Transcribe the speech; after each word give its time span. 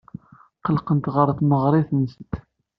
Qqlent 0.65 1.05
ɣer 1.15 1.27
tneɣrit-nsent. 1.37 2.33